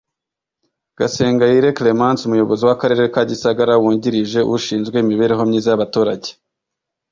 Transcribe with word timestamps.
Gasengayire 0.97 1.69
Clemance 1.77 2.21
umuyobozi 2.25 2.63
w’ 2.65 2.71
akarere 2.75 3.03
ka 3.13 3.21
Gisagara 3.29 3.73
wungirije 3.81 4.39
ushinzwe 4.55 4.95
imibereho 5.03 5.41
myiza 5.49 5.67
y’abaturage 5.69 6.29